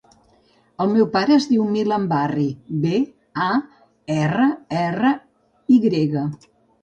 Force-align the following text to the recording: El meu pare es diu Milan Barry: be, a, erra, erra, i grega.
El 0.83 0.87
meu 0.93 1.07
pare 1.15 1.33
es 1.39 1.43
diu 1.49 1.65
Milan 1.73 2.07
Barry: 2.13 2.45
be, 2.85 2.95
a, 3.47 3.49
erra, 4.15 4.49
erra, 4.87 5.11
i 5.77 5.81
grega. 5.87 6.25